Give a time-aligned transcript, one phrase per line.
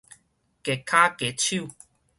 [0.03, 0.09] 扴跤扴手